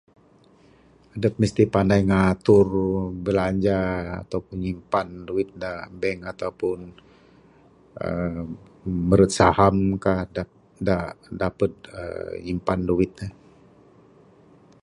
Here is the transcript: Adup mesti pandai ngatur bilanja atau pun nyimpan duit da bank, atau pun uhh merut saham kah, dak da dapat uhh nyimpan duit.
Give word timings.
Adup 1.15 1.33
mesti 1.41 1.63
pandai 1.73 2.01
ngatur 2.09 2.67
bilanja 3.23 3.79
atau 4.21 4.39
pun 4.45 4.57
nyimpan 4.65 5.07
duit 5.27 5.49
da 5.61 5.71
bank, 5.99 6.19
atau 6.31 6.49
pun 6.59 6.79
uhh 8.05 8.39
merut 9.09 9.31
saham 9.39 9.75
kah, 10.03 10.19
dak 10.35 10.49
da 10.87 10.97
dapat 11.41 11.71
uhh 11.97 12.31
nyimpan 12.45 12.79
duit. 12.89 13.11